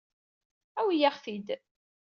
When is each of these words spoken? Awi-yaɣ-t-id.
Awi-yaɣ-t-id. 0.79 1.47